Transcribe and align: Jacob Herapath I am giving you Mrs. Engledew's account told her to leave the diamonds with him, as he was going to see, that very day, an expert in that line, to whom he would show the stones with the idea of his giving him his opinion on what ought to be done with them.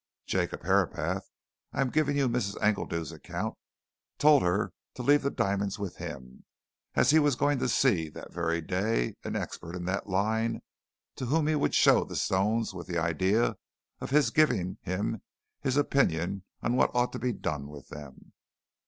Jacob 0.25 0.63
Herapath 0.63 1.21
I 1.73 1.81
am 1.81 1.91
giving 1.91 2.17
you 2.17 2.27
Mrs. 2.27 2.57
Engledew's 2.59 3.11
account 3.11 3.55
told 4.17 4.41
her 4.41 4.73
to 4.95 5.03
leave 5.03 5.21
the 5.21 5.29
diamonds 5.29 5.77
with 5.77 5.97
him, 5.97 6.43
as 6.95 7.11
he 7.11 7.19
was 7.19 7.35
going 7.35 7.59
to 7.59 7.69
see, 7.69 8.09
that 8.09 8.33
very 8.33 8.61
day, 8.61 9.13
an 9.23 9.35
expert 9.35 9.75
in 9.75 9.85
that 9.85 10.09
line, 10.09 10.63
to 11.17 11.27
whom 11.27 11.45
he 11.45 11.53
would 11.53 11.75
show 11.75 12.03
the 12.03 12.15
stones 12.15 12.73
with 12.73 12.87
the 12.87 12.97
idea 12.97 13.57
of 13.99 14.09
his 14.09 14.31
giving 14.31 14.79
him 14.81 15.21
his 15.59 15.77
opinion 15.77 16.45
on 16.63 16.75
what 16.75 16.89
ought 16.95 17.11
to 17.11 17.19
be 17.19 17.31
done 17.31 17.67
with 17.67 17.89
them. 17.89 18.33